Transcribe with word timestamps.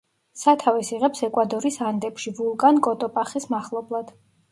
სათავეს 0.43 0.87
იღებს 0.95 1.19
ეკვადორის 1.27 1.77
ანდებში 1.89 2.33
ვულკან 2.39 2.81
კოტოპახის 2.89 3.47
მახლობლად. 3.55 4.11